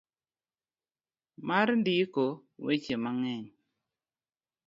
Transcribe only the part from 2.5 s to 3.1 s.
weche